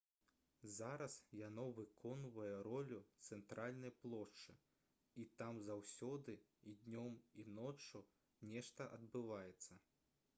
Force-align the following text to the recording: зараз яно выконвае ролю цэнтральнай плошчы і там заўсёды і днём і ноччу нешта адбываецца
зараз 0.75 1.15
яно 1.39 1.65
выконвае 1.79 2.53
ролю 2.67 3.01
цэнтральнай 3.27 3.93
плошчы 4.05 4.55
і 5.25 5.27
там 5.43 5.59
заўсёды 5.67 6.35
і 6.73 6.75
днём 6.87 7.21
і 7.45 7.47
ноччу 7.59 8.03
нешта 8.55 8.89
адбываецца 8.99 9.79